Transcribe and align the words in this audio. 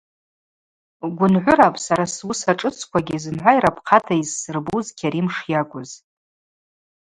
Гвынгӏвырапӏ 1.15 1.79
сара 1.85 2.05
суыса 2.15 2.51
шӏыцквагьи 2.59 3.21
зымгӏва 3.23 3.51
йрапхъата 3.55 4.13
йызсырбуз 4.17 4.87
Кьарим 4.97 5.27
шйакӏвыз. 5.35 5.91